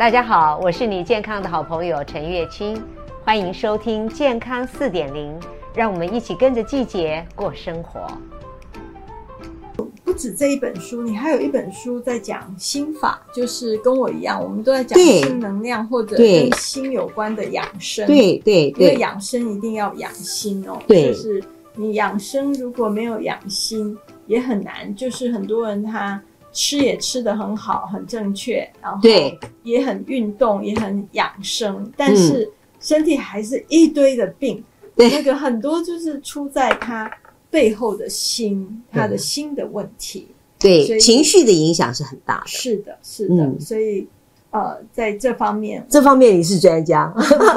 [0.00, 2.82] 大家好，我是你健康的好朋友陈月清，
[3.22, 5.38] 欢迎收听健康四点零，
[5.74, 8.00] 让我们一起跟着季节过生活。
[10.02, 18.06] 不止这一本书，你还有一本书在讲心法，就是跟我一样，我们都在讲心能量或者跟心有关的养生。
[18.06, 20.78] 对对对，因为养生一定要养心哦。
[20.88, 21.44] 对，就是
[21.76, 23.94] 你养生如果没有养心，
[24.26, 24.96] 也很难。
[24.96, 26.18] 就是很多人他
[26.52, 29.00] 吃也吃得很好，很正确，然后
[29.62, 32.50] 也很运动，也很养生，但是
[32.80, 34.62] 身体还是一堆的病。
[34.96, 37.10] 对，那个很多就是出在他。
[37.52, 42.46] 背后的心，他的心的问题，对，对情绪的影响是很大的。
[42.46, 44.06] 是的，是的，嗯、所以
[44.52, 47.12] 呃，在这方面，这方面你是专家。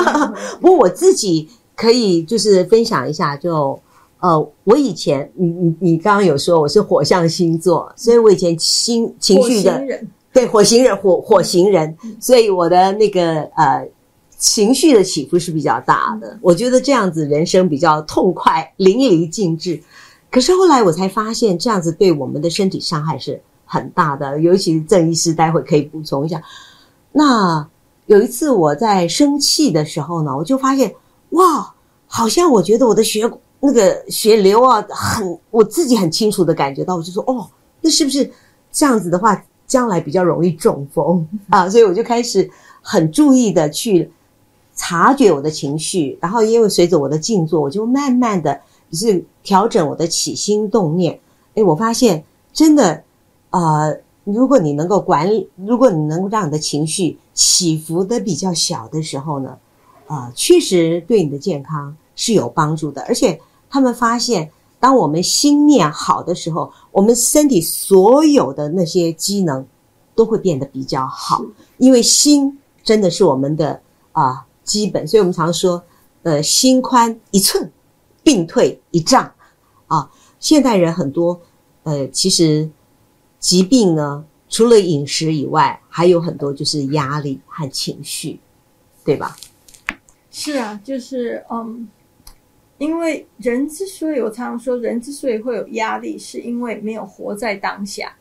[0.60, 3.80] 不过我自己可以就是分享一下就，就
[4.24, 13.88] 呃，我以前你你你刚刚有说我是火象星座，所以我以前心情绪的人对火星人火火星人，所以我的那个呃。
[14.36, 19.82] 情绪的起伏是比较大的，我觉得这样子人生比较痛快，淋漓尽致。
[20.30, 24.38] 可是后来我才发现，这样子对我们的身体伤害是很大的。
[24.42, 26.44] 尤其是郑医师，待会可以补充一下。
[27.14, 27.66] 那
[28.08, 30.94] 有一次我在生气的时候呢，我就发现，
[31.30, 31.74] 哇，
[32.06, 33.32] 好像我觉得我的血
[33.66, 38.30] 那个血流啊，很我自己很清楚的感觉到，我就说，哦，那是不是
[38.72, 41.68] 这样子的话，将来比较容易中风啊？
[41.72, 42.50] 所以我就开始
[42.82, 44.12] 很注意的去。
[44.76, 48.60] 察觉我的情绪，然后因为随着我的静坐，我就慢慢的
[48.92, 51.20] 是调整我的起心动念。
[51.54, 53.04] 诶，我发现真的，
[53.52, 59.56] 呃，如果你能够管理，如果你能够让你的情绪起伏的比较小的时候呢，
[60.08, 63.04] 啊、确实对你的健康是有帮助的。
[63.04, 63.40] 而且
[63.74, 69.66] 他们发现，当我们心念好的时候，我们身体所有的那些机能
[70.14, 71.44] 都会变得比较好，
[71.78, 74.24] 因为心真的是我们的啊。
[74.24, 75.84] 呃基本，所以我们常说，
[76.22, 77.70] 呃，心宽一寸，
[78.24, 79.30] 病退一丈，
[79.88, 81.42] 啊，现代人很多，
[81.84, 82.70] 呃，其实
[83.40, 88.40] 疾病呢，除了饮食以外，还有很多就是压力和情绪，
[89.04, 89.36] 对吧？
[90.32, 91.90] 是啊，就是嗯，
[92.84, 98.14] 因为人之所以我常常说，人之所以会有压力，是因为没有活在当下，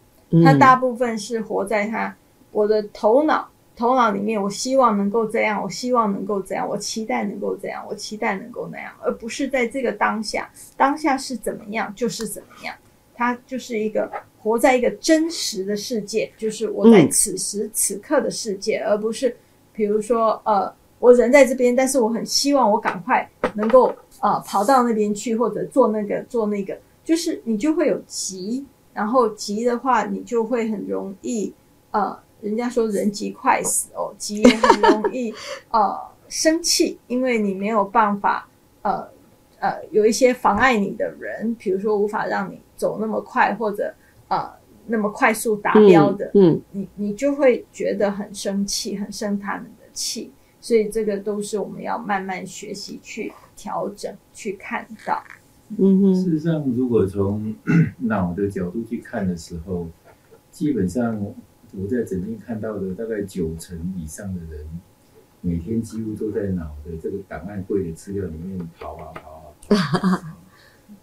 [0.44, 2.14] 他大部分是活在他
[2.52, 3.48] 我的头脑。
[3.74, 12.74] 头脑里面，我希望能够这样，我希望能够这样，我期待能够这样，我期待能够那样，而不是在这个当下，当下是怎么样就是怎么样。
[13.14, 19.34] 他就是一个活在一个真实的世界，就是我在此时此刻的世界，嗯、而不是
[19.72, 31.52] 比如说呃，我人在这边，但是我很希望我赶快能够呃跑到那边去，或者做那个做那个，就是你就会有急，然后急的话，你就会很容易
[31.90, 32.18] 呃。
[32.42, 35.32] 人家说人急快死哦，急也很容易
[35.70, 35.96] 呃
[36.28, 38.48] 生气，因为你没有办法
[38.82, 39.06] 呃
[39.60, 43.94] 呃有一些妨碍你的人，比如说无法让你走那么快或者
[44.26, 44.50] 呃
[44.86, 50.32] 那么快速达标的，嗯，嗯你你就会觉得很生气，很生他们的气，
[50.62, 55.22] 所以这个都是我们要慢慢学习去调整去看到。
[55.76, 57.54] 嗯哼，事实上，如果从
[57.98, 59.88] 脑的角度去看的时候，
[60.50, 61.22] 基本上。
[61.74, 64.66] 我在诊间看到的大概九成以上的人，
[65.40, 69.30] 每天几乎都在脑的这个档案柜的资料里面跑啊跑
[69.74, 70.36] 啊跑啊。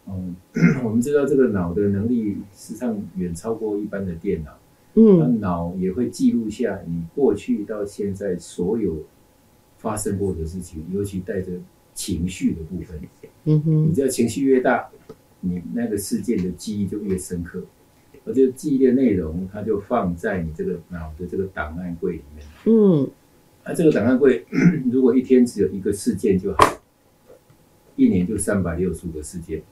[0.06, 0.36] 嗯，
[0.86, 4.52] 我们知道这个脑的能力实际上远超过一般的电脑。
[4.94, 8.96] 嗯，脑也会记录下你过去到现在所有
[9.80, 11.54] 发生过的事情，尤其带着
[11.96, 13.02] 情绪的部分。
[13.46, 14.88] 嗯哼，你知道情绪越大，
[15.40, 17.64] 你那个事件的记忆就越深刻。
[18.26, 22.46] 而这个记忆的内容，它就放在你这个脑的这个档案柜里面。
[22.66, 23.10] 嗯，
[23.66, 24.46] 那这个档案柜，
[24.92, 26.82] 如果一天只有一个事件就好，
[27.96, 29.64] 一年就三百六十五个事件，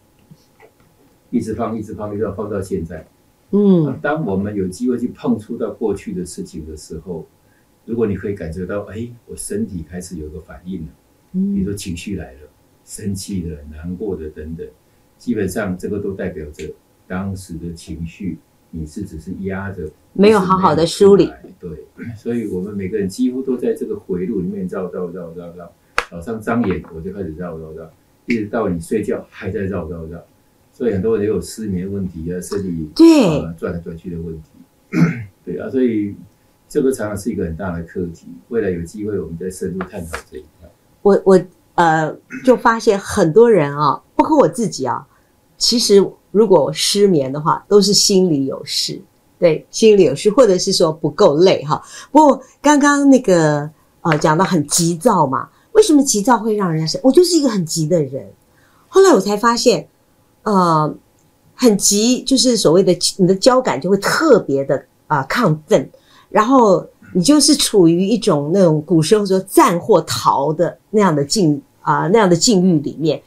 [1.30, 3.06] 一直放，一直放，一直放，放到现在。
[3.52, 7.26] 嗯，当我们有机会去碰触到过去的事情的时候，
[7.88, 10.88] 如果你可以感觉到，哎，我身体开始有个反应了，
[11.32, 12.40] 比如说情绪来了，
[12.86, 14.68] 生气的、难过的等等，
[15.18, 16.64] 基本上这个都代表着。
[17.10, 18.38] 当时的情绪，
[18.70, 21.32] 你是只是压着，没有好好的梳理。
[21.58, 21.86] 对，
[22.18, 25.72] 所以我们每个人几乎都在这个回路里面绕绕绕绕绕。
[26.12, 27.90] 早上张眼我就开始绕绕绕，
[28.26, 30.22] 一直到你睡觉还在绕绕绕。
[30.74, 34.50] 所以很多人也有失眠问题啊，身体对啊转来转去的问题。
[35.46, 36.14] 对啊，所以
[36.70, 38.28] 这个常常是一个很大的课题。
[38.50, 40.70] 未来有机会我们再深入探讨这一块。
[41.02, 41.42] 我我
[41.76, 42.16] 呃
[42.46, 45.06] 就发现很多人啊，包括我自己啊，
[45.58, 46.06] 其实。
[46.32, 49.02] 如果失眠的话，都是心里有事，
[49.40, 51.82] 对，心里有事，或者是说不够累哈。
[52.12, 53.68] 不过刚刚那个
[54.02, 57.02] 呃讲到很急躁嘛，为什么急躁会让人家生？
[57.04, 58.30] 我就是一个很急的人。
[58.88, 59.88] 后来我才发现，
[60.44, 60.94] 呃，
[61.56, 65.90] 很急就是所谓的你的交感就会特别的啊、亢奋，
[66.30, 73.22] 然后你就是处于一种那种古时候说战或逃的那样的境啊、那样的境遇里面。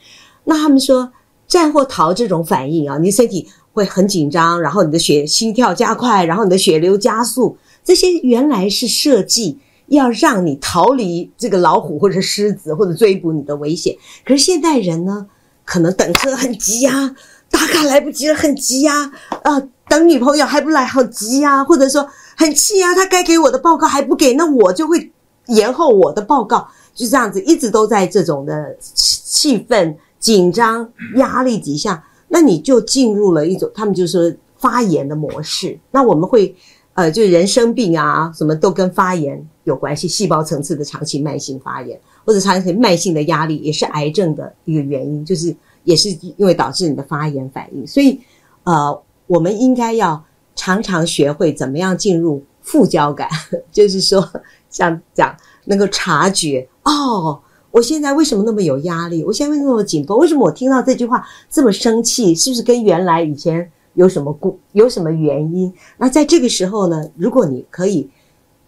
[0.45, 1.11] 那他们说。
[1.51, 9.59] 战或逃这种反应啊，你身体会很紧张，然后你的血心跳加快，然后你的血流加速，这些原来是设计
[9.89, 13.97] 要让你逃离这个老虎或者狮子或者追捕你的危险。
[14.25, 15.27] 可是现代人呢，
[15.65, 17.17] 可能等车很急呀，
[17.51, 19.11] 打卡来不及了很急呀，
[19.43, 22.07] 啊，等女朋友还不来好急呀，或者说
[22.41, 25.13] 很气啊，他该给我的报告还不给，那我就会
[25.49, 29.95] 延后我的报告，就这样子一直都在这种的气氛。
[30.19, 35.79] 紧张、压力底下，那你就进入了一种，他们就说发炎的模式。
[35.91, 36.55] 那我们会，
[36.93, 47.87] 呃，就是人生病啊，什么都跟发炎有关系，细胞层次的长期慢性发炎，或者长期慢性的压力，也是癌症的一个原因，就是也是因为导致你的发炎反应。
[47.87, 48.21] 所以，
[48.65, 50.23] 呃，我们应该要
[50.61, 53.27] 常常学会怎么样进入副交感，
[53.73, 54.31] 就是说，
[54.69, 55.35] 像讲
[55.65, 57.41] 能够察觉哦。
[57.71, 59.25] 我现在为什么那么有压力？
[59.25, 60.19] 我现在为什么那么紧绷？
[60.19, 62.35] 为什么我听到这句话这么生气？
[62.35, 65.73] 是不是跟原来以前有什么故有什么原因？
[65.97, 68.11] 那在这个时候呢，如果你可以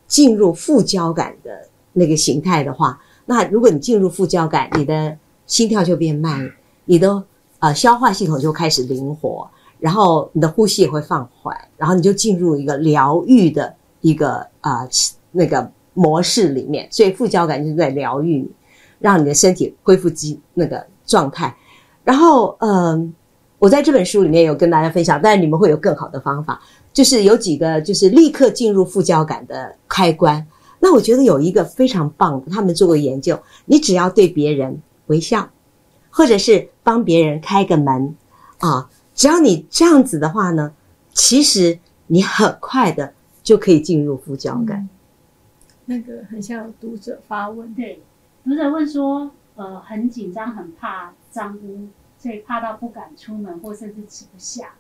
[0.07, 1.51] 进入副交感的
[1.93, 5.15] 那个形态的话，那如果你进入副交感，你的
[5.47, 6.51] 心跳就变慢，
[6.87, 7.23] 你的
[7.59, 9.51] 呃消化系统就开始灵活，
[9.83, 14.89] 然后你的呼吸也会放缓，然后你就进入一个疗愈的一个啊、
[15.31, 16.89] 那个模式里面。
[16.91, 18.51] 所以副交感就是在疗愈你。
[19.03, 21.53] 让你的身体恢复机那个状态，
[22.05, 23.13] 然后嗯，
[23.59, 26.63] 我在这本书里面有跟大家分享，但是你们会有更好的方法，
[26.93, 30.47] 就是有几个就是立刻进入副交感的开关。
[30.79, 35.51] 那我觉得有一个非常棒的，他们做过研究，你只要对别人微笑，
[36.09, 38.15] 或者是帮别人开个门
[38.59, 40.73] 啊，只要你这样子的话呢，
[41.13, 43.13] 其实你很快的
[43.43, 44.89] 就可以进入副交感。
[45.85, 48.03] 那个很像有读者发问，对。
[48.45, 51.89] 读者问说：“呃，很紧张，很怕脏污，
[52.19, 54.71] 所以怕到不敢出门，或甚至吃不下。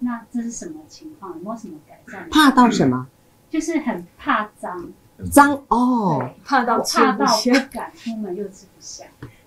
[0.00, 1.32] 那这是什么情况？
[1.32, 2.28] 有没有什么改善？
[2.30, 3.08] 怕到什么？
[3.50, 4.92] 就是很怕脏，
[5.32, 9.04] 脏哦，怕到吃不下，怕到不敢出门又吃不下，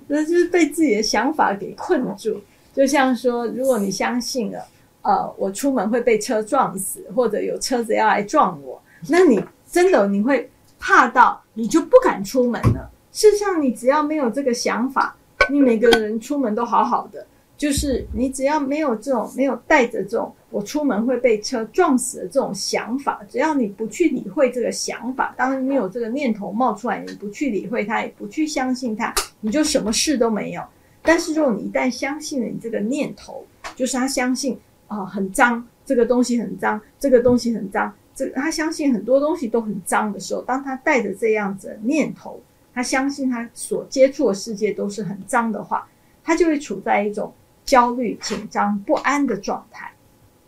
[0.07, 2.41] 那就是被自己的想法给困住。
[2.73, 4.65] 就像说，如果你相信了，
[5.01, 15.15] 呃，我出门会被车撞死，或者有车子要来撞我，那你真的你会怕到你就不敢出门了。”事实上，你只要没有这个想法，
[15.49, 17.25] 你每个人出门都好好的。
[17.57, 30.63] 就是你只要没有这种没有带着这种我出门会被车撞死的这种想法，只要你不去理会这个想法，当你有这个念头冒出来，你不去理会它，也不去相信它，你就什么事都没有。
[31.01, 33.45] 但是如果你一旦相信了你这个念头，
[33.75, 34.57] 就是他相信
[34.87, 42.41] 啊、呃、很脏，这个东西很脏，这个东西很脏，这他相信很多东西都很脏的时候，当他带着这样子的念头。
[42.73, 45.85] 他相信他所接触的世界都是很脏的话，
[46.23, 47.33] 他就会处在一种
[47.65, 49.91] 焦虑、紧张、不安的状态。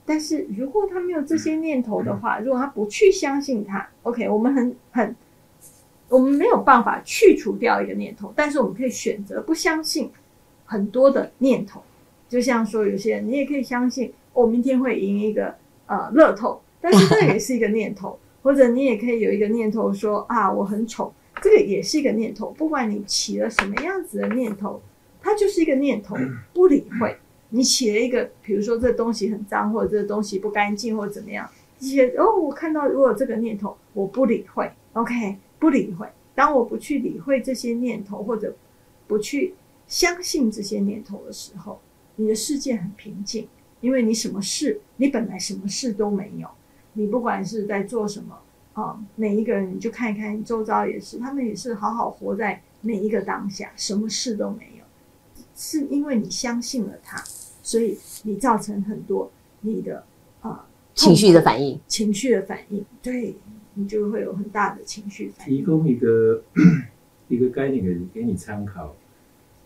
[0.06, 5.14] 但是如果他没有这些念头的话，如果他不去相信他，OK，我们很很，
[6.08, 10.10] 我们没有办法去除掉一个念头，但是我们可以选择不相信
[10.74, 11.82] 很多的念头。
[12.28, 15.54] 就像说，有些人你也可以相信，我、哦、明天会赢一个
[15.86, 18.18] 呃乐透，但是这也是一个念头。
[18.42, 21.14] 或者你也可以有一个念头说啊，我很丑。
[21.42, 24.82] 这个也是一个念头，不管你起了什么样子的念头，
[25.22, 26.18] 它就是一个念头，
[26.54, 27.16] 不理会。
[27.50, 31.48] 你起了一个，比如说这东西很脏，或者这东西不干净，或者怎么样，
[31.80, 36.08] 这些哦，我看到如果这个念头，我不理会，OK，不理会。
[36.36, 38.56] 当我不去理会这些念头，或者
[39.08, 39.54] 不去
[39.94, 41.80] 相信这些念头的时候，
[42.16, 43.48] 你的世界很平静，
[43.80, 46.48] 因为你什么事，你本来什么事都没有，
[46.94, 48.40] 你不管是在做什么。
[48.74, 54.84] 啊，每一个人你就看一看，你周遭也是，他们也是好好活在每一个当下，什么事都没有，
[55.56, 57.24] 是因为你相信了他，
[57.62, 59.32] 所以你造成很多
[59.62, 60.04] 你的
[60.42, 63.36] 啊、呃、情绪的反应，情绪的反应，对，
[63.76, 65.58] 你就会有很大的情绪反应。
[65.58, 66.42] 提供一个
[67.28, 68.96] 一个概念给给你参考，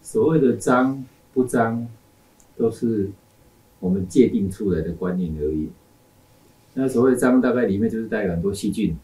[0.08, 1.86] 所谓的脏不脏，
[2.56, 3.10] 都是
[3.82, 5.68] 我们界定出来的观念而已。
[6.76, 8.96] 那所谓脏，大概里面就是带有很多细菌，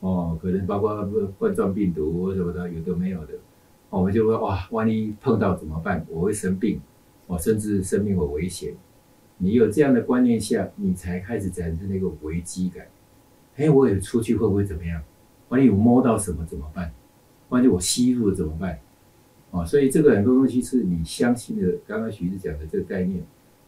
[0.00, 1.02] 哦，可能包括
[1.38, 3.32] 冠状病毒什么的，有的没有的，
[3.88, 6.04] 我们就会哇，万一碰到怎么办？
[6.10, 6.78] 我会生病，
[7.26, 8.74] 哦，甚至生命有危险。
[9.38, 12.86] 你有这样的观念下，你才开始产生那个危机感。
[13.56, 15.02] 哎，我也出去会不会怎么样？
[15.48, 16.92] 万一我摸到什么怎么办？
[17.48, 18.78] 万一我吸入了怎么办？
[19.50, 21.74] 啊，所以这个很多东西是你相信的。
[21.86, 23.24] 刚刚徐子讲的这个概念，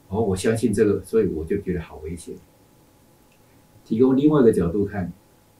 [0.08, 2.34] 哦，我相信这个，所以我就觉得好危险。
[3.84, 5.10] 提供另外一个角度看，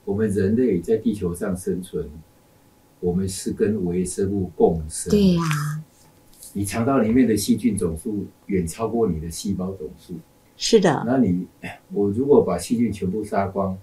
[0.05, 2.07] 我们人类在地球上生存，
[2.99, 5.09] 我们是跟微生物共生。
[5.09, 5.41] 对呀。
[6.53, 10.13] 你肠道里面的细菌总数远超过你的细胞总数。
[10.55, 11.03] 是的。
[11.07, 11.47] 那你
[11.91, 13.77] 我如果把细菌全部杀光，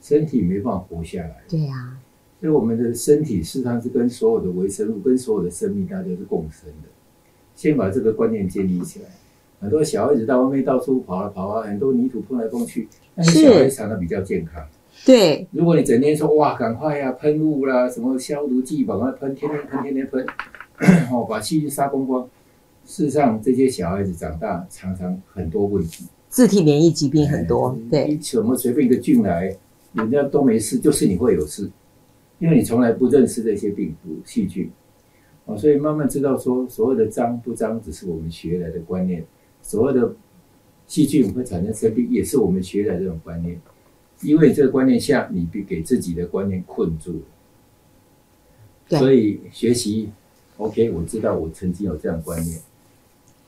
[0.00, 1.42] 身体没办法活下来。
[1.48, 1.98] 对呀。
[2.42, 6.88] 所以我们的身体事实上是跟所有的微生物、跟所有的生命，大家都是共生的。
[7.54, 9.04] 先把这个观念建立起来。
[9.60, 14.60] 很多小孩子到外面到处跑啊跑啊，很多泥土碰来碰去，但是小孩子长得比较健康。
[15.06, 15.46] 对。
[15.52, 20.26] 如果你整天说哇，赶快呀、啊，喷雾啦，什么消毒剂，赶快喷，天天喷，天天喷。
[21.12, 22.28] 哦，把细菌杀光光。
[22.84, 27.78] 事实上，这些小孩子长大常常很多问题，自体免疫疾病很多。
[27.88, 29.56] 对，你什么随便一个菌来，
[29.92, 31.70] 人家都没事，就是你会有事，
[32.42, 34.68] 因为你从来不认识这些病毒细菌。
[35.44, 39.22] 哦，所以慢慢知道说，所有的脏不脏，只是我们学来的观念；
[39.62, 40.12] 所有的
[40.88, 43.60] 细菌会产生生病，也是我们学来的这种观念。
[44.22, 47.22] 因为这个观念下，你被给自己的观念困住了。
[48.88, 50.10] 对，所以学习。
[50.58, 52.60] OK，我知道我曾经有这样观念，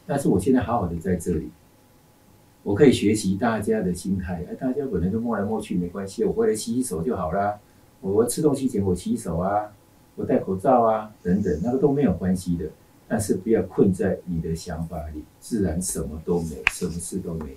[0.07, 1.49] 但是我现在好好的在这里，
[2.63, 4.45] 我可以学习大家的心态。
[4.49, 7.59] 哎，大家本来就摸来摸去没关系，我回来洗洗手就好啦。
[8.13, 9.73] 我吃东西前我洗手啊，
[10.17, 12.65] 我戴口罩啊，等等，那个都没有关系的。
[13.07, 17.57] 但是不要困在你的想法里，自然什么都没有，什么事都没有。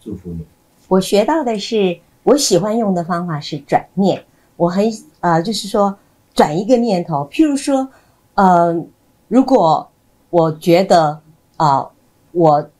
[0.00, 0.44] 祝福你。
[0.88, 4.24] 我学到的是，我喜欢用的方法是转念。
[4.56, 4.84] 我很
[5.20, 5.98] 呃，就是说
[6.34, 7.88] 转一个念头，譬如说，
[8.34, 8.86] 呃。
[9.28, 9.90] 如果
[10.30, 11.20] 我觉得
[11.56, 11.84] 啊、
[12.30, 12.70] 我，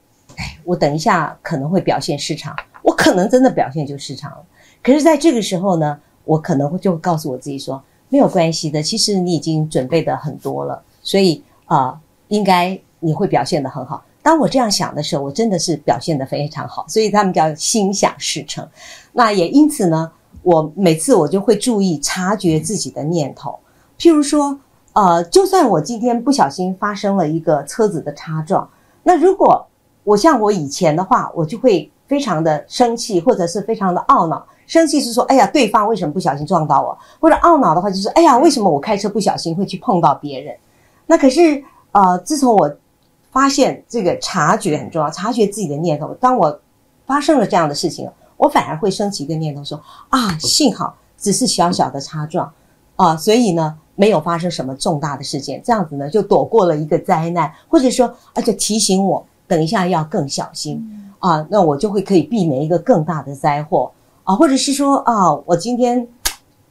[0.62, 2.54] 我等一下可能会表现失常，
[2.85, 4.46] 我可能真的表现就失常了。
[4.80, 14.04] 可是，在这个时候呢，我可能会就告诉我自己说，没有关系的，其实你已经准备的很多了，所以啊、应该你会表现得很好。
[14.23, 18.68] 当我这样想的时候，我真的是表现得非常好，所以他们叫心想事成。
[19.12, 23.59] 那也因此呢，我每次我就会注意察觉自己的念头，
[23.99, 24.61] 譬如说。
[24.99, 28.66] 呃，就算我今天不小心发生了一个车子的擦撞，
[29.02, 29.66] 那如果
[30.04, 34.47] 我像我以前的话，我就会非常的生气，或者是非常的懊恼。
[34.66, 36.96] 生气是说，哎呀，对方为什么不小心撞到我？
[37.20, 40.54] 或者懊恼的话就是，哎呀，为什么我开车不小心会去碰到别人？
[41.06, 42.70] 那可是，呃，自从我
[43.30, 46.61] 发现这个察觉很重要，察觉自己的念头，当我
[47.06, 52.52] 发生了这样的事情，我反而会升起一个念头说，啊，幸好只是小小的擦撞
[52.96, 53.78] 啊，所以呢。
[53.99, 60.87] 没有发生什么重大的事件，这样子呢就躲过了一个灾难，或者说，而且提醒我等一下要更小心
[61.18, 63.90] 啊，那我就会可以避免一个更大的灾祸
[64.26, 66.06] 啊，或者是说啊，我今天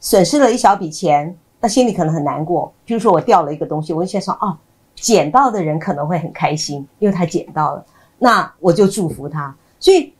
[0.01, 2.71] 损失了一小笔钱，那心里可能很难过。
[2.83, 4.57] 比如说我掉了一个东西，我就想说哦，
[4.93, 7.85] 捡到的人可能会很开心，因为他捡到了，
[8.19, 9.55] 那我就祝福他。
[9.79, 10.11] 所以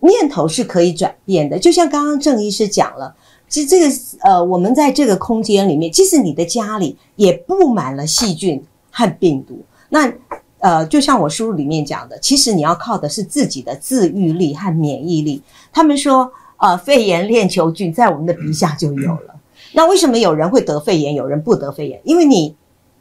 [0.00, 3.16] 念头是可以转变的，就像刚刚郑医师讲了。
[3.48, 3.86] 其实这个
[4.20, 9.58] 呃，我们在这个空间里面，即使你的家里也布满了细菌和病毒，
[9.88, 10.12] 那
[10.60, 15.42] 呃，就像我书里面讲的，其实你要靠的是自己的自愈力和免疫力。
[15.72, 16.32] 他们说，
[16.62, 19.34] 呃，肺炎链球菌在我们的鼻下就有了。
[19.72, 22.00] 那为什么有人会得肺炎，有人不得肺炎？
[22.04, 22.56] 因为你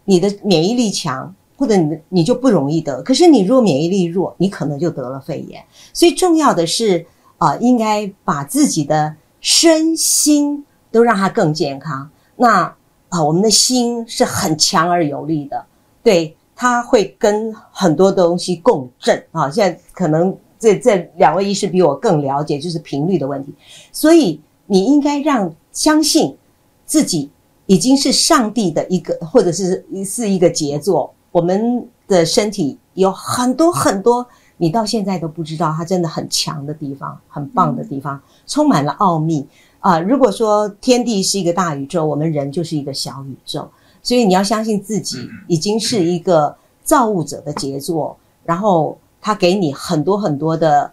[0.06, 3.02] 你的免疫力强，或者你你就不容易得。
[3.04, 5.64] 可是你若免疫力弱，你可能就得了肺炎。
[5.94, 7.06] 所以重要的是
[7.38, 9.16] 啊，应该把自己的。
[9.44, 12.08] 身心都让它更健康。
[12.36, 12.72] 那
[13.10, 15.66] 啊，我们的心是很强而有力的，
[16.04, 19.50] 对，它会跟很多东西共振啊。
[19.50, 23.52] 现在可能这这两位医师比我更了解，就是频率的问题。
[23.92, 26.38] 所以你应该让相信
[26.86, 27.32] 自己
[27.66, 31.12] 已经是上帝的一个，或者是是一个杰作。
[31.32, 34.26] 我们的身体有很多很多。
[34.58, 39.44] 你到现在都不知道，它真的很强的地方，很棒的地方，嗯、充满了奥秘
[39.80, 40.02] 啊、呃！
[40.02, 43.68] 如果说天地是一个大宇宙，我们人就是一个小宇宙，
[44.04, 48.16] 所以你要相信自己已经是一个造物者的杰作，
[48.46, 50.92] 然后他给你很多很多的，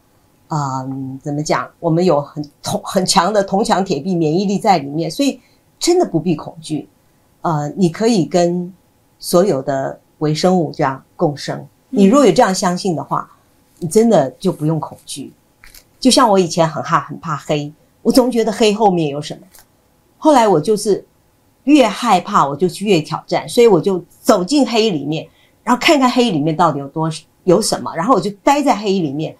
[0.49, 1.69] 嗯、呃，怎么讲？
[1.81, 5.41] 我们有很铜很强的铜墙铁壁免疫力在里面，所以
[5.79, 6.89] 真的不必恐惧。
[7.41, 8.73] 呃，你可以跟
[9.19, 11.67] 所有的微生物这样共生。
[11.89, 13.29] 你若有这样相信的话。
[13.81, 15.33] 你真的就不用恐惧，
[16.01, 19.43] 就像我以前很怕很怕黑，我总觉得黑后面有什么。
[20.17, 21.07] 后来我就是
[21.63, 25.25] 越害怕，我就去越挑战，所以我就走进黑里面，
[25.63, 27.09] 然后看看黑里面到底有多
[27.49, 29.35] 有什么，然后我就待在黑里面，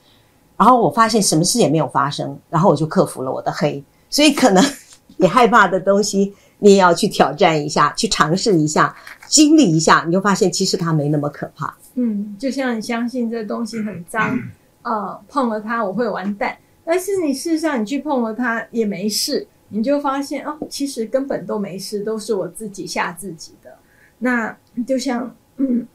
[0.57, 3.85] 然后我发现什么事也没有发生，然后我就克服了我的黑。
[4.09, 4.65] 所以可能
[5.19, 8.97] 你害怕的东西，你也要去挑战一下，去尝试一下，
[9.27, 11.77] 经历一下，你就发现其实它没那么可怕。
[11.95, 14.51] 嗯，就像你相信这东西很脏，嗯、
[14.83, 23.77] 呃，碰了它我会完蛋，但是你事实上你去碰了它也没事，你就发现哦，其实根本都没事，都是我自己吓自己的。
[24.21, 25.87] 那就像，嗯，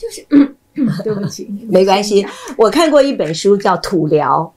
[0.00, 0.56] 就是，嗯，
[1.04, 2.26] 对不起，没关系。
[2.56, 4.52] 我看过一本书叫《土疗》。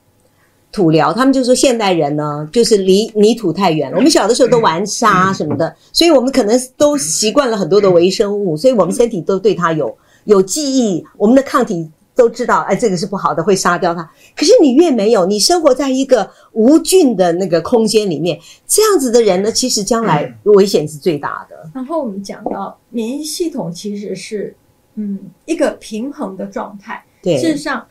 [0.75, 3.97] 土疗，他们就说现代人呢，就是离泥土太远了。
[3.97, 11.05] 我们小的时候都玩沙什么的，所以我们可能都习惯了很多的微生物，所以我们身体都对它有有记忆。
[11.15, 14.01] 我们的抗体都知道，哎，这个是不好的，会杀掉它。
[14.35, 21.69] 可是你越没有，你生活在一个无菌的那个空间里面，这样子的人呢，其实将来危险是最大的。
[21.75, 24.55] 然后我们讲到免疫系统其实是
[24.95, 27.85] 嗯一个平衡的状态，对，事实上。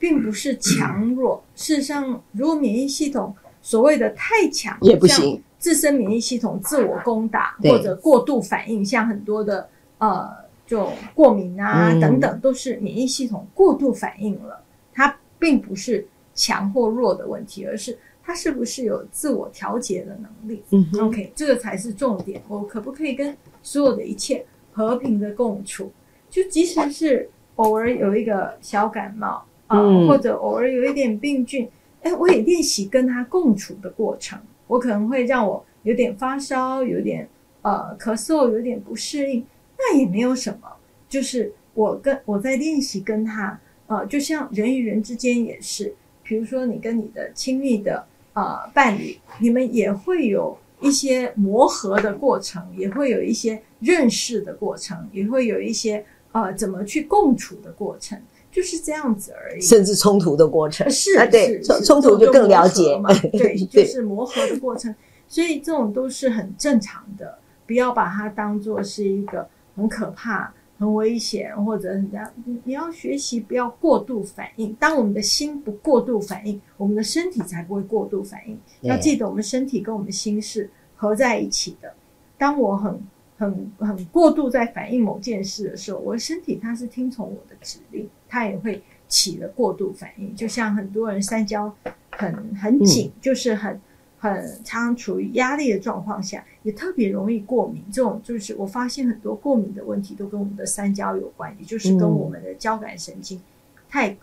[0.00, 10.30] 并不是强弱，事实上，如果免疫系统所谓的太强也不行，自身免疫系统自我攻打或者过度反应，像很多的呃，
[10.64, 14.62] 就过敏啊等等，都是免疫系统过度反应了。
[14.94, 20.62] 它并不是强或弱的问题，而是它是不是有自我调节的能力。
[20.70, 22.40] 嗯，OK，这个才是重点。
[22.46, 25.90] 我可不可以跟所有的一切和平的共处？
[26.30, 29.44] 就即使是偶尔有一个小感冒。
[29.68, 31.68] 啊、呃，或者偶尔有一点病菌，
[32.00, 34.38] 哎，我也练习跟他共处的过程。
[34.66, 37.28] 我可能会让我有点发烧，有点
[37.60, 39.44] 呃咳嗽，有点不适应，
[39.76, 40.60] 那也没有什么。
[41.06, 58.20] 就是我跟我在练习跟他，呃，就像人与人之间也是，比如说你跟你的亲密的呃伴侣，你们也会有一些磨合的过程，也会有一些认识的过程，也会有一些呃怎么去共处的过程。
[58.50, 64.92] 就是这样子而已，甚至冲突的过程是啊，对，冲冲突就更了解嘛， 对，就是磨合的过程，
[65.28, 72.32] 所以这种都是很正常的，不要把它当做是一个很可怕、很危险或者怎样。
[72.64, 78.58] 你要学习不要过度反应，当我们的心不过度反应，我们的身体才不会过度反应。
[78.80, 81.92] 要记得，我们身体跟我们心是合在一起的。
[82.38, 82.98] 当我很。
[83.38, 90.34] 很很过度在反应某件事的时候，我的身体它是听从我的指令，它也会起了过度反应。
[90.34, 91.72] 就像很多人三焦
[92.10, 93.80] 很很紧，嗯、就是很
[94.18, 97.84] 很常常处于压力的状况下，也特别容易过敏。
[97.92, 103.40] 这种就是我发现很多过敏的问题都跟我们的三焦有关，也就是跟我们的交感神经
[103.88, 104.16] 太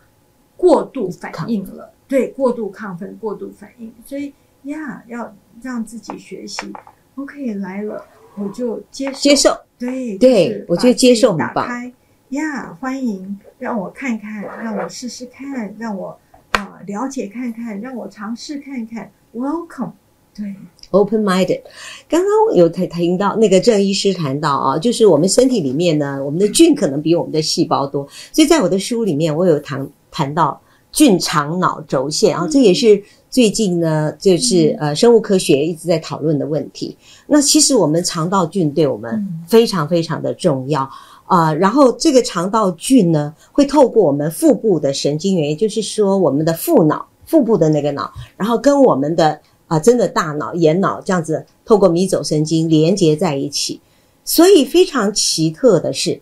[0.58, 3.93] 过度反应了，对，过度亢奋、过度反应。
[4.06, 6.73] 所以呀，要让自己学习。
[7.15, 8.06] OK，来了。
[8.38, 11.54] 我就接受，接受，对对，我觉得接受很棒。
[11.54, 11.93] 打开
[12.30, 16.10] 呀，欢迎，让我看看，让我试试看，让我
[16.52, 19.10] 啊、呃、了解看看，让我尝试看看。
[19.34, 19.91] Welcome，
[20.36, 20.54] 对
[20.91, 21.62] ，open-minded。
[22.10, 33.02] 刚刚有谈谈到那个郑医师谈到啊，就是我们身体里面呢，我们的菌可能比我们的细胞多，所以在我的书里面，我有谈谈到菌肠脑轴线啊，这也是。
[33.36, 36.95] 最近呢，就是呃，生物科学一直在讨论的问题。
[37.28, 40.89] 那其实我们肠道菌对我们非常非常的重要
[41.26, 41.56] 啊，呃。
[41.56, 49.32] 然后这个肠道菌呢，会透过我们腹部的神经元，也就是说我们的腹脑，腹部的那个脑，然后跟我们的
[49.67, 53.82] 啊，呃，真的大脑、眼脑这样子，透过迷走神经连接在一起。
[54.24, 56.21] 所以非常奇特的是，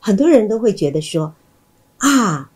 [0.00, 1.34] 很多人都会觉得说
[1.98, 2.50] 啊。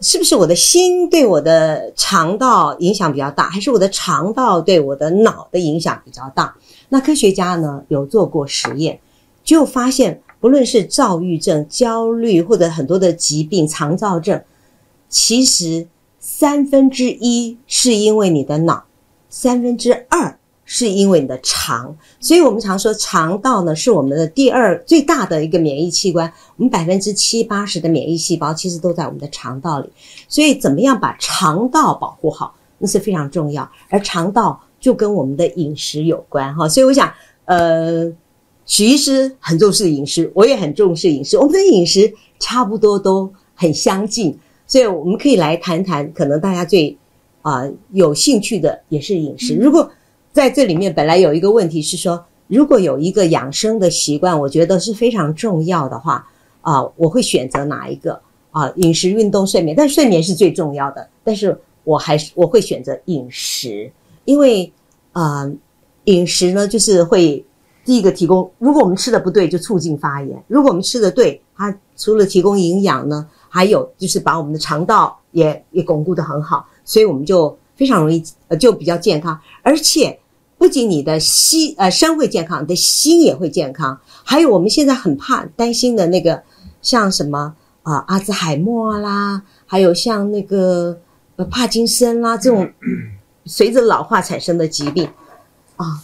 [0.00, 6.54] 是不是我的心对我的肠道影响比较大，还是我的肠道对我的脑的影响比较大？
[6.90, 9.00] 那科学家呢，有做过实验，
[9.42, 14.42] 就发现不论是躁郁症、焦虑或者很多的疾病、肠躁症，
[15.08, 15.86] 其实
[16.18, 18.84] 三分之一是因为你的脑，
[19.30, 20.38] 三分之二。
[20.66, 26.32] 是因为你的肠，所以我们常说肠道呢是我们的第二最大的一个免疫器官。
[26.56, 29.90] 我们百分之七八十的免疫细胞其实都在我们的肠道里，
[30.26, 33.70] 所以怎么样把肠道保护好，那是非常重要。
[33.90, 37.12] 而肠道就跟我们的饮食有关哈，所以我想，
[37.44, 38.10] 呃，
[38.64, 44.34] 许医师很重视饮食，我也很重视饮食，我们的饮食差不多都很相近，
[44.66, 46.96] 所以我们可以来谈谈，可能大家最
[47.42, 49.90] 啊、呃、有兴趣的也是饮食，如果。
[50.34, 56.26] 在这里面本来有一个问题是说，如果有一个养生的习惯，我觉得是非常重要的话，
[56.60, 58.20] 啊，我会选择哪一个
[58.50, 58.68] 啊？
[58.74, 61.08] 饮食、运动、睡眠，但睡眠是最重要的。
[61.22, 63.88] 但是我还是我会选择饮食，
[64.24, 64.72] 因为
[65.12, 65.48] 啊，
[66.06, 67.44] 饮食呢就是会
[67.84, 80.18] 第一个提供，如果我们吃的不对，就促进发炎；如果我们吃的对，它除了提供营养呢，还有就是把我们的肠道也也巩固得很好，所以我们就非常容易呃就比较健康，而且
[80.58, 84.00] 不仅你的心呃身会健康，你的心也会健康。
[84.22, 86.42] 还有我们现在很怕担心的那个
[86.82, 90.98] 像什么啊、呃、阿兹海默啦，还有像那个
[91.50, 92.70] 帕金森啦这种
[93.44, 95.08] 随着老化产生的疾病
[95.76, 96.02] 啊，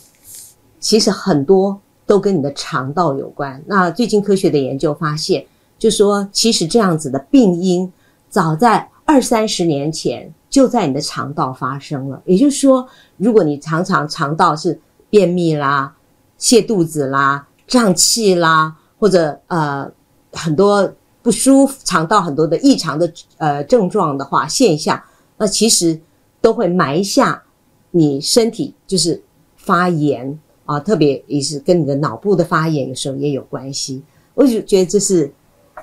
[0.78, 3.62] 其实很多都跟你的肠道有关。
[3.66, 5.46] 那最近科学的研究发现。
[5.80, 7.90] 就说，其实这样子的病因，
[8.28, 12.20] 早在二三十年前就在你的肠道发生了。
[12.26, 12.86] 也就是说，
[13.16, 15.94] 如果你常常肠道是便秘啦、
[16.38, 19.90] 泻肚子啦、胀气啦，或者呃
[20.32, 25.00] 很多不舒服、肠道很多的异常的呃症状的话现象，
[25.38, 25.98] 那其实
[26.40, 27.42] 都会埋下
[27.92, 29.22] 你身体就是
[29.56, 34.02] 发炎啊，特别也是跟你的脑部的发炎有时候也有关系。
[34.34, 35.32] 我就觉得这是。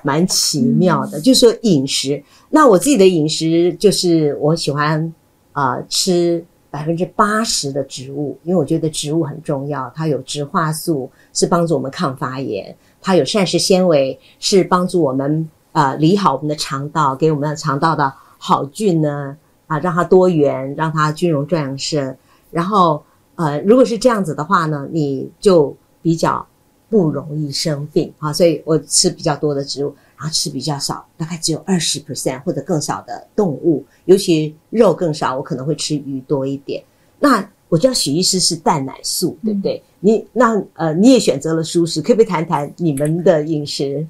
[0.02, 2.22] 蛮奇妙的，就是说饮食。
[2.50, 5.12] 那我自己的饮食就是我喜欢
[5.52, 9.90] 啊、呃、吃百分之八十的植物，因为我觉得植物很重要。
[9.94, 22.16] 它有植化素，是帮助我们抗发炎；它有膳食纤维，是帮助我们啊、呃、理好我们的肠道，给我们的肠道的好菌呢啊，让它多元，让它菌容壮盛。
[22.50, 23.02] 然后
[23.34, 26.46] 呃，如果是这样子的话呢，你就比较。
[26.90, 36.82] 不容易生病啊，所以我吃比较多的植物，然后吃比较少，大概只有二十 percent 或者更少的动物，尤其肉更少，我可能会吃鱼多一点。
[37.20, 39.76] 那我知道许医师是蛋奶素，对不对？
[39.76, 44.06] 嗯、你那呃，你也选择了素食，可不可以谈谈你们的饮食？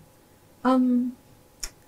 [0.62, 1.10] 嗯，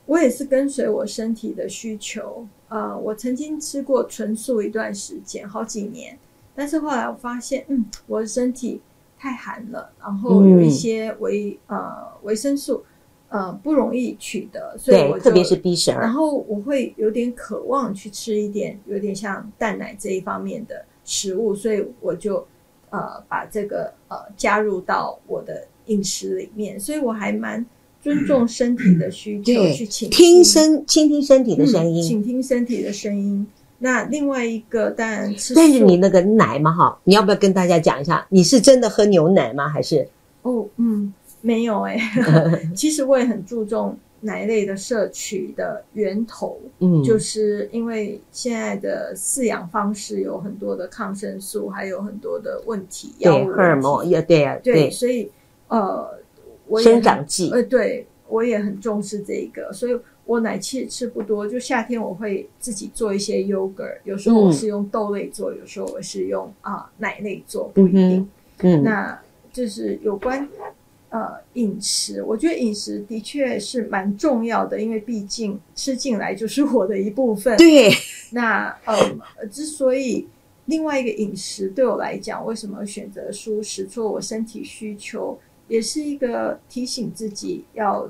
[0.07, 2.45] 我也是跟随我身体的需求。
[2.69, 6.19] 呃，我曾经吃过纯素一段时间，好几年，
[6.55, 8.81] 但是后来我发现，嗯，我的身体。
[9.21, 12.83] 太寒了，然后有一些维、嗯、呃维生素
[13.29, 16.01] 呃不容易取得，所以我特别是 B 十二。
[16.01, 22.47] 然后我会有点渴望去吃一点有点像蛋奶这一方面的食物，所以我就
[22.89, 27.67] 呃把这个呃加入到我的饮食里面，所以我还蛮
[28.01, 33.47] 尊重身体的需求，嗯、去倾听，身倾听身体的声音，倾、嗯、听身体的声音。
[33.83, 38.27] 那另外一个当然吃，但是你那个奶嘛，哈，你要不要跟大家讲一下？
[38.29, 39.67] 你是真的喝牛奶吗？
[39.67, 40.07] 还是？
[40.43, 42.71] 哦，嗯，没有哎、欸。
[42.77, 55.31] 其实我也很注重奶类的摄取的源头，嗯，就是因为现在的饲养方式有很多的抗生素，还有很多的问题，对，荷尔蒙也对啊，对，所以
[55.69, 56.07] 呃，
[56.67, 59.99] 我也生长剂，呃，对我也很重视这个，所以。
[60.31, 68.29] 我奶其实吃不多，就夏天我会自己做一些 yogurt，有时候我是用豆类做，嗯、有时候我是用啊、呃、奶类做，不一定。
[68.59, 69.21] 嗯，嗯那
[69.53, 70.49] 就是有关
[71.09, 77.57] 呃饮食，我觉得饮食的确是蛮重要的，因为毕竟吃进来就是 我的一部分。
[77.57, 77.91] 对。
[78.31, 78.95] 那呃，
[79.51, 80.29] 之所以
[80.67, 83.85] 另外一个饮食对我来讲，为什么选择蔬食？
[83.85, 88.09] 做我身体需求，也是一个提醒自己要。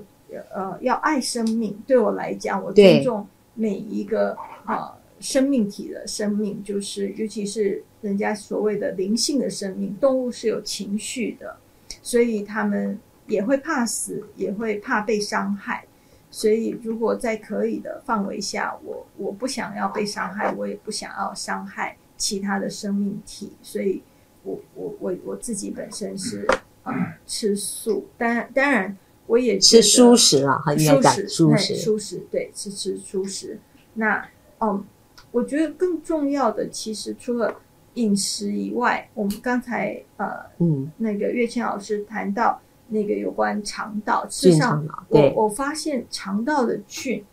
[0.52, 1.76] 呃，要爱生命。
[1.86, 4.32] 对我来讲，我尊重每一个
[4.64, 9.96] 啊、呃、生命体的生命，就是尤其是人家所谓的灵性的生命。
[10.00, 11.56] 动物是有情绪的，
[12.02, 15.84] 所以他们也会怕死，也会怕被伤害。
[16.30, 23.52] 所以，如果在可以的范围下，我我不想要被伤害，我也不想要伤害其他的生命体。
[23.62, 24.02] 所以
[24.44, 26.46] 我我我我自己本身是
[26.82, 28.96] 啊、呃、吃素，当当然。
[29.30, 33.60] 我也吃蔬食啊，应该讲蔬食，蔬食对，吃吃蔬食。
[33.94, 34.84] 那嗯，
[35.30, 37.54] 我觉得更重要的，其实除了
[37.94, 40.26] 饮食以外，我们刚才呃，
[40.58, 47.24] 嗯，那个月倩老师谈到那个有关肠道，事实上，我我发现肠道的菌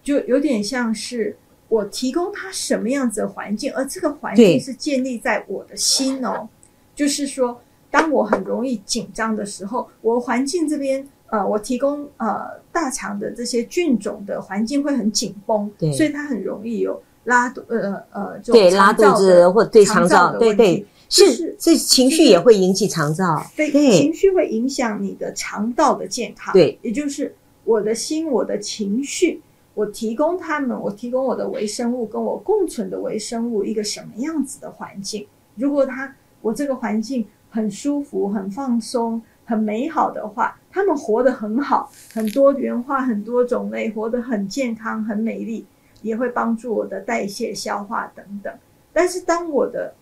[0.00, 1.36] 就有点像是
[1.68, 6.48] 我提供它什么样子的环境，而这个环境是建立在我的心哦，
[6.94, 11.04] 就是说，当我很容易紧张的时候，我环境这边。
[11.32, 29.40] 呃，我提供呃大肠的这些菌种的环境会很紧绷，对，所以它很容易有拉肚呃呃对拉肚子或对肠燥对对是，这情绪也会引起肠燥，对，情绪会影响你的肠道的健康，对，也就是我的心，我的情绪，
[29.72, 35.26] 我提供他们，我提供我的微生物跟我共存的微生物一个什么样子的环境？
[35.54, 40.58] 如果它我这个环境很舒服、很放松、很美好的话。
[40.74, 45.66] 他们活得很好，很多元化，很多种类，活得很健康、很美丽，
[46.00, 48.50] 也会帮助我的代谢、消化等等。
[48.90, 49.94] 但是，当我的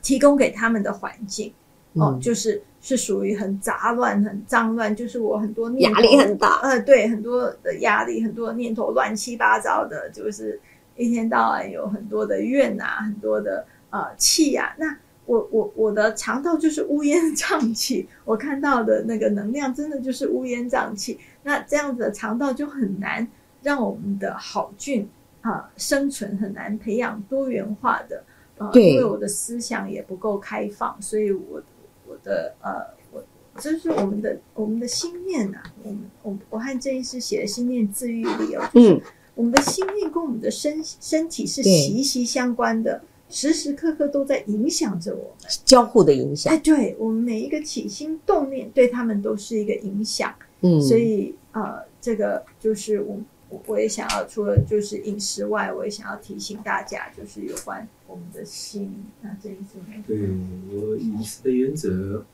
[0.00, 1.52] 提供给他们的环境
[1.92, 10.58] 哦，就是是属于很杂乱、很脏乱，就是我很多压力很大，呃，对，很多的压力，很多的念头乱七八糟的，就是
[10.96, 14.74] 一天到晚有很多的怨啊，很多的呃气啊。
[14.78, 21.18] 那我我我的肠道就是乌烟瘴气，我看到的那个能量真的就是乌烟瘴气。
[21.44, 23.26] 那这样子的肠道就很难
[23.62, 25.08] 让我们的好菌
[25.40, 28.24] 啊、呃、生存，很难培养多元化的。
[28.58, 31.62] 呃，对，因为我的思想也不够开放，所以我
[32.06, 33.24] 我的呃，我
[33.60, 35.74] 就是我们的我们的心念呐、啊。
[35.84, 39.00] 我们我我和郑医师写的心念治愈力哦，就是
[39.36, 43.00] 我们的心念跟我们的身身体是息息相关的。
[43.32, 46.52] 时时刻刻都在影响着我们，交互的影响。
[46.52, 50.32] 哎，对，我们每一个起心动念，对他们都是一个影响。
[50.60, 53.18] 嗯，所以呃，这个就是我
[53.66, 58.94] 我也想要，除了就是饮食外，我也想要提醒大家，就是有关我们的心。
[59.22, 60.04] 那这一次呢？
[60.06, 60.28] 对，
[60.70, 62.24] 我饮食的原则，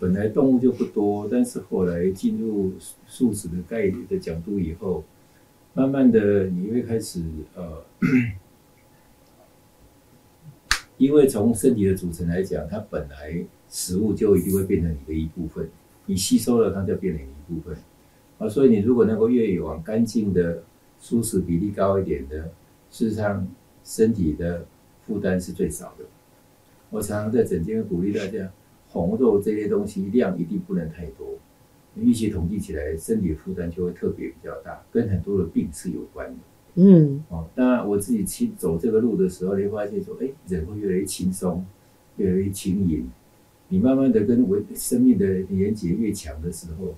[0.00, 2.72] 本来动物就不多，但是后来进入
[3.06, 5.04] 素食的概念的角度以后，
[5.74, 7.22] 慢慢的你会开始
[7.54, 7.84] 呃。
[11.00, 15.66] 因为从身体的组成来讲，它本来食物就一定会变成你的一部分，
[16.04, 17.74] 你吸收了它就变成一部分
[18.36, 18.46] 啊。
[18.46, 20.62] 所以你如果能够越往干净的、
[21.00, 22.52] 蔬食比例高一点的，
[22.90, 23.48] 事实上
[23.82, 24.66] 身体的
[25.06, 26.04] 负担是最少的。
[26.90, 28.52] 我常常在诊间鼓励大家，
[28.90, 31.26] 红肉这些东西量一定不能太多，
[31.96, 36.38] 预期统计起来，身体负担就会特别比较大，跟很多的病是有关的。
[36.74, 41.64] 嗯，哦，当然我自己去走这个路的时候，你会发现说，哎，人会越来越轻松，
[42.16, 43.08] 越来越轻盈。
[43.68, 46.94] 你慢慢的跟为生命的连接越强的时候，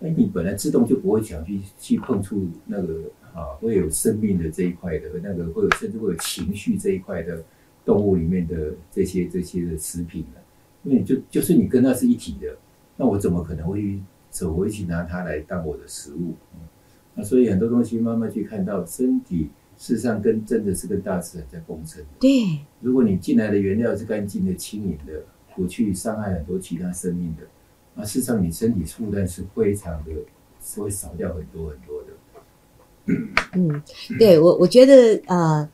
[0.00, 3.02] 哎，你本来自动就不会想去去碰触那个
[3.34, 7.42] 啊，会有生命的这一块的那个，会有甚至会有情绪这一块的
[7.84, 10.40] 动物里面的这些这些的食品了，
[10.84, 12.56] 因为就就是你跟它是一体的，
[12.96, 13.98] 那我怎么可能会
[14.30, 16.34] 走回去拿它来当我的食物？
[16.54, 16.60] 嗯
[17.20, 22.00] 那所以很多东西慢慢去看到，身体事实上跟真的是跟大自然在共生。
[22.20, 22.30] 对，
[22.80, 25.24] 如果你进来的原料是干净的、轻盈的，
[25.56, 27.42] 不去伤害很多其他生命的，
[27.96, 30.12] 那事实上你身体负担是非常的，
[30.62, 32.08] 是会少掉很多很多的。
[33.54, 33.82] 嗯，
[34.16, 35.68] 对我我觉得呃，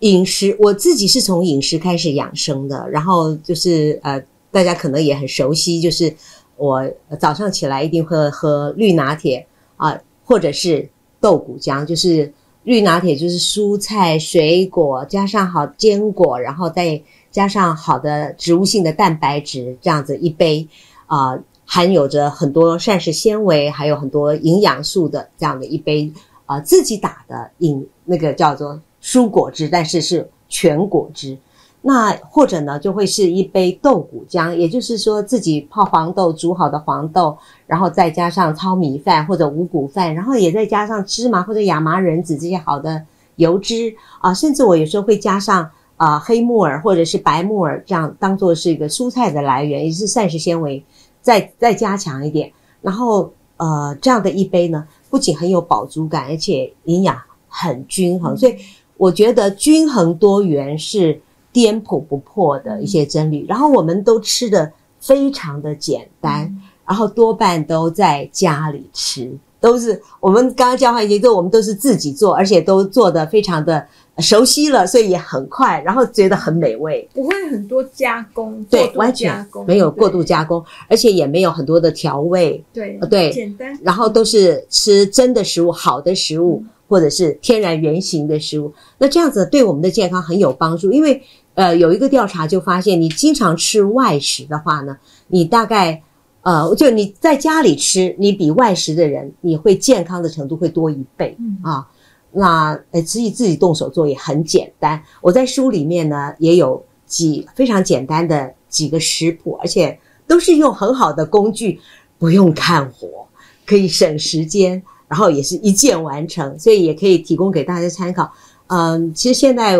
[0.00, 6.14] 饮食我自己是从饮食开始养生的，然后就是呃，大家可能也很熟悉，就是
[6.58, 6.86] 我
[7.18, 9.46] 早上起来一定会喝绿拿铁
[9.78, 9.92] 啊。
[9.92, 10.88] 呃或者是
[11.20, 20.68] 豆谷浆，就是绿拿铁，就是蔬菜、水果加上好坚果，然后再加上好的植物性的蛋白质，这样子一杯
[21.06, 26.12] 啊、含有着很多膳食纤维，还有很多营养素的这样的一杯
[26.46, 31.36] 啊、自己打的饮那个叫做蔬果汁，但是是全果汁。
[31.82, 43.02] 那或者呢，就会是一杯豆谷浆，也就是说自己泡黄豆煮好的黄豆，然后再加上糙米饭或者五谷饭，然后也再加上芝麻或者亚麻仁子这些好的
[43.36, 50.84] 油脂啊，甚至我有时候会加上啊黑木耳或者是白木耳，这样当做是一个蔬菜的来源，也是膳食纤维，
[51.22, 57.16] 再再加强一点，然后呃这样的一杯呢，不仅很有饱足感，而且营养
[57.48, 58.54] 很均衡，所以
[58.98, 61.18] 我觉得均衡多元是。
[61.52, 73.86] 颠扑不破的一些真理，然后我们都吃的非常的简单，嗯、然后多半都在家里吃，都是我们刚刚交换一些，都我们都是自己做，而且都做的非常的
[74.18, 91.22] 熟悉了，所以也很快，然后觉得很美味，不会很多加工，对，完全没有过度加工，而且也没有很多的调味，对，对，简单，然后都是吃真的食物，好的食物，嗯、或者是天然原型的食物，那这样子对我们的健康很有帮助，因为。
[91.60, 94.96] 呃，有一个调查就发现，你经常吃外食的话呢，
[95.28, 96.02] 你大概，
[96.40, 101.86] 呃，就你在家里吃，你比外食的人，你会健康的程度会多一倍，嗯啊。
[102.32, 105.02] 那呃，自己自己动手做也很简单。
[105.20, 111.78] 我在书里面呢也有几非常简单的几个食谱，而且都是用很好的工具，
[112.18, 113.28] 不用看火，
[113.66, 118.32] 可以省时间，然后也是一键完成，所以也可以提供给大家参考。
[118.68, 119.78] 嗯，其实现在。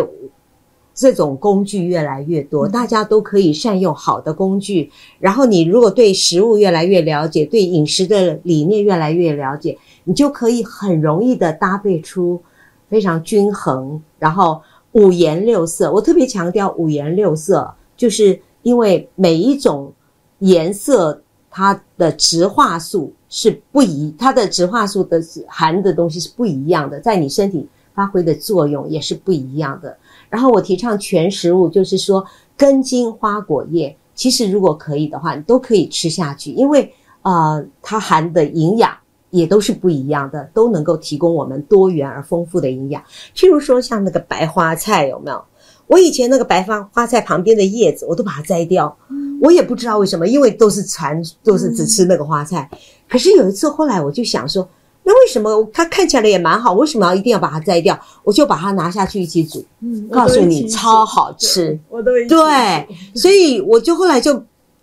[0.93, 4.91] 这种工具越来越多，大家都可以善用好的工具。
[5.19, 12.41] 然后你如果对食物越来越了解，对饮食的理念越来越了解，你就可以很容易的搭配出
[12.89, 15.91] 非常均衡，然后五颜六色。
[15.91, 19.91] 我特别强调五颜六色，就是因为每一种
[20.39, 29.97] 颜色它的植化素是不一，它的植化素的含的东西是不一样的，在你身体发挥的作用也是不一样的。
[30.31, 32.25] 然后我提倡全食物，就是说
[32.57, 36.91] 根茎花果叶，其实如果可以的话，你都可以吃下去，因为
[37.21, 38.97] 呃，它含的营养
[39.29, 43.03] 也都是不一样的，都能够提供我们多元而丰富的营养。
[43.35, 45.43] 譬如说像那个白花菜，有没有？
[45.87, 48.97] 我以前那个白花花菜旁边的叶子，我都把它摘掉。
[49.41, 52.69] 我也不知道为什么，因为都是传，都是只吃那个花菜。
[53.09, 54.65] 可是有一次后来我就想说，
[55.03, 57.99] 那为什么它看起来也蛮好，为什么要一定要把它摘掉？
[58.23, 61.79] 我就把它拿下去一起煮，嗯，告诉你超好吃。
[61.89, 64.33] 我都对，所以我就后来就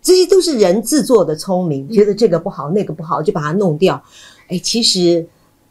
[0.02, 4.02] 这些都是人自作的聪明，觉得这个不好，那个不好，就把它弄掉。
[4.48, 5.26] 哎，其实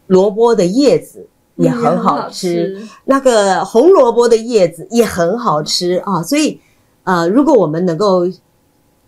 [0.08, 1.28] 萝卜的叶子。
[1.60, 6.22] 也很好吃，那个红萝卜的叶子也很好吃啊！
[6.22, 6.60] 所以，
[7.04, 8.28] 呃，如果我们能够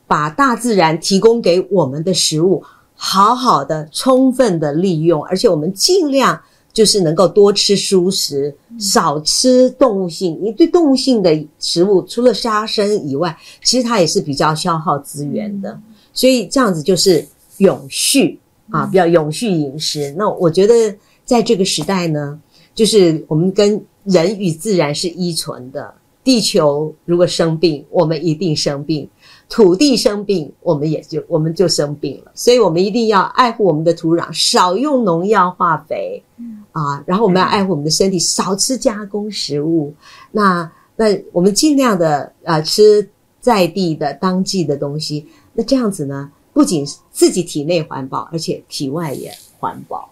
[0.08, 2.64] 把大自然提供给我们的食物
[3.02, 6.40] 好好的、充分的利用，而且我们尽量
[6.74, 10.38] 就是能够多吃蔬食，少吃动物性。
[10.42, 15.80] 你对动物性的食物，除了杀生以外，其实它也是比较消耗资源的。
[16.12, 17.26] 所以这样子就是
[17.60, 18.38] 永续
[18.70, 20.14] 啊，比较永续饮食。
[20.18, 20.94] 那我觉得。
[21.30, 22.42] 在这个时代呢，
[22.74, 25.94] 就是我们跟人与自然是依存的。
[26.24, 29.08] 地球如果生病，我们一定生病；
[29.50, 32.32] 土地生病，我们也就我们就生病了。
[32.36, 36.24] 所以，我们一定要爱护我们的土壤，少用农药化肥，
[36.72, 39.92] 啊，然后我们要爱护我们的身体，少吃加工食物。
[40.32, 43.10] 那那我们尽量的啊吃
[43.40, 45.26] 在地的当季的东西。
[45.54, 50.10] 那这样子呢，不仅自己体内环保，而且体外也环保。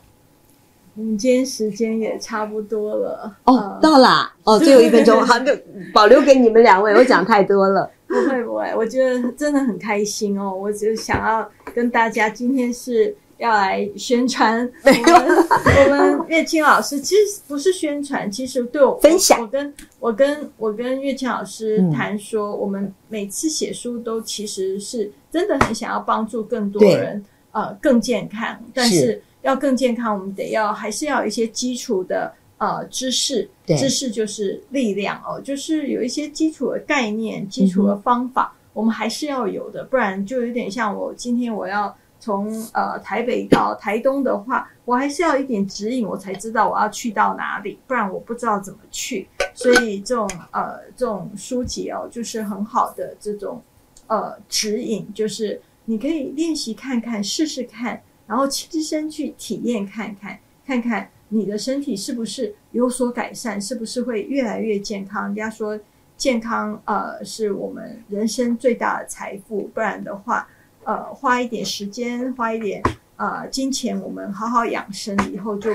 [0.95, 5.55] 我们今天时间也差不多了哦，呃、到啦哦，最后一分钟，好，就
[5.93, 6.91] 保留给你们两位。
[6.95, 10.53] 我讲太多了，不会不会，我觉得真的很开心哦。
[10.53, 15.47] 我只是想要跟大家，今天是要来宣传我们
[15.85, 19.39] 我们月清老师，其实不是宣传，其实对我分享。
[19.41, 29.21] 我跟我跟我跟月清老师谈说，嗯、我们每次写书都其实是真的很想要帮助更多人，呃，更健康，但是。
[29.43, 49.27] 要更健康，我们得要还是要有一些基础的呃知识，对知识就是力量哦，就是有一些基础的概念、基础的方法，嗯、我们还是要有的，不然就有点像我今天我要从呃台北到台东的话，我还是要一点指引，我才知道我要去到哪里，不然我不知道怎么去。
[49.53, 53.61] 所以这种呃这种书籍哦，就是很好的这种
[54.07, 58.01] 呃指引，就是你可以练习看看，试试看。
[58.27, 65.25] 然后亲身去体验看看，看看你的身体是不是有所改善，是不是会越来越健康。
[65.25, 65.79] 人家说
[66.15, 70.47] 健康呃是我们人生最大的财富，不然的话
[70.83, 72.81] 呃花一点时间，花一点
[73.17, 75.71] 呃金钱，我们好好养生以后就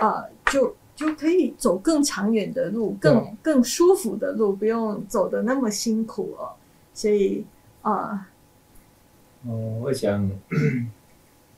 [0.00, 6.52] 呃就就可以走更长远的路，更更舒服的路，不用走得那么辛苦哦。
[6.92, 7.44] 所以
[7.82, 8.28] 啊，
[9.46, 10.30] 呃、哦，我想。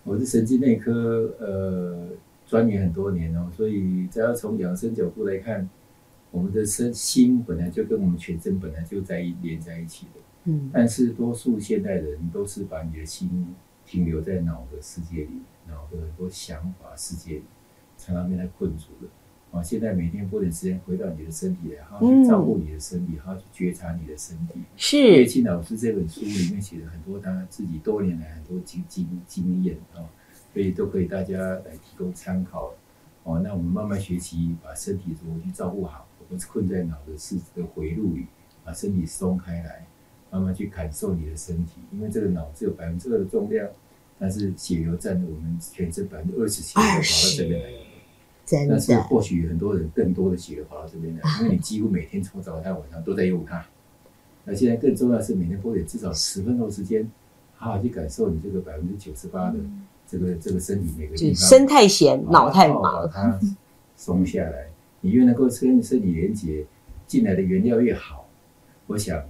[0.09, 2.06] 我是神经内科呃
[2.46, 5.68] 专研很多年哦，所以只要从养生角度来看，
[6.30, 10.20] 我们的身心本来就跟我们全身本来就在连在一起的。
[10.44, 13.54] 嗯，但是多数现代人都是把你的心
[13.85, 17.42] 停留在脑的世界里，脑的很多想法世界里，
[17.98, 19.11] 常常被它困住了。
[19.52, 24.61] 啊，现在每天拨点时间回到你的身体来，好好去照顾你的身体，好好去觉察你的身体。
[24.76, 30.02] 是叶庆老师这本书里面写了很多他自己多年来很多经经经验啊，
[30.57, 32.73] 所以都可以大家来提供参考。
[33.25, 38.25] 哦，那我们慢慢学习，把身体怎么去照顾好，我们困在脑的是这个回路里，
[38.64, 39.87] 把身体松开来，
[40.31, 43.69] 慢慢去感受你的身体，因为这个脑只有百分之二的重量，
[44.19, 48.66] 但是血流占了我们全身百分之二十血流跑到这边来。
[48.66, 53.62] 但是或许很多人更多的血流跑到这边来，因为你几乎每天从早到晚上都在用它。
[54.45, 57.07] 那现在更重要的是每天拨点至少十分钟时间，
[57.57, 59.59] 好好去感受你这个百分之九十八的
[60.11, 61.49] 这个这个身体每个地方。
[61.49, 63.40] 身太闲，脑太忙，把它
[63.97, 64.69] 松下来。
[65.01, 66.64] 你越能够跟身体连接，
[67.07, 68.27] 进来的原料越好，
[68.87, 69.23] 我想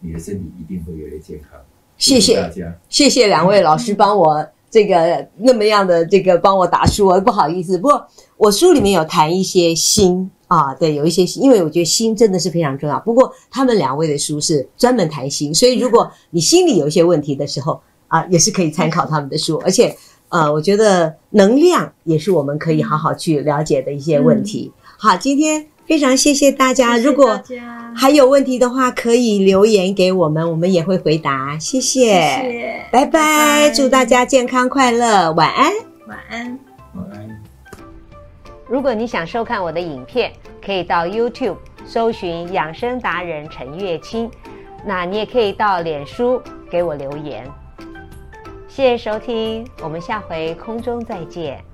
[0.00, 1.60] 你的身体一定会越来越健康。
[1.96, 4.46] 谢谢大家，谢谢两位老师帮我。
[4.70, 7.78] 这个那么样的这个帮我打书，不好意思。
[7.78, 8.04] 不过
[8.36, 12.98] 我书里面有谈一些心啊，对，有一些心，因为我觉得心真的是非常重要。
[12.98, 19.60] 不过他们两位的书是专门谈心，所以如果你心里有一些问题的时候啊，也是可以参考他们的书。
[19.64, 19.96] 而且
[20.28, 24.72] 呃，我觉得能量也是我们可以好好去了解的一些问题。
[24.96, 25.66] 好，今天。
[25.86, 27.38] 非常谢谢大家，如果
[27.94, 31.58] 还有问题的话，可以留言给我们，我们也会回答。
[31.58, 35.70] 谢谢，谢谢，拜拜，拜拜，祝大家健康快乐，晚安，
[36.08, 36.58] 晚安，
[36.94, 37.42] 晚安。
[38.66, 40.32] 如果你想收看我的影片，
[40.64, 44.30] 可以到 YouTube 搜寻养生达人陈月清。
[44.86, 46.40] 那你也可以到脸书
[46.70, 47.46] 给我留言。
[48.74, 51.64] 谢谢收听，我们下回空中再见。